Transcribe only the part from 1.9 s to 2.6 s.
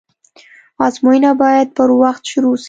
وخت شروع سي.